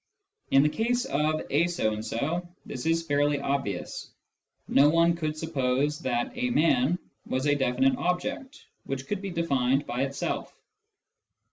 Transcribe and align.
In 0.49 0.63
the 0.63 0.67
case 0.69 1.05
of" 1.05 1.43
a 1.51 1.67
so 1.67 1.93
and 1.93 2.03
so," 2.03 2.49
this 2.65 2.87
is 2.87 3.03
fairly 3.05 3.39
obvious: 3.39 4.09
no 4.67 4.89
one 4.89 5.15
could 5.15 5.37
suppose 5.37 5.99
that" 5.99 6.31
a 6.35 6.49
man" 6.49 6.97
was 7.29 7.45
a 7.45 7.53
definite 7.53 7.99
object, 7.99 8.65
which 8.85 9.05
could 9.05 9.21
be 9.21 9.29
defined 9.29 9.85
by 9.85 10.01
itself. 10.01 10.57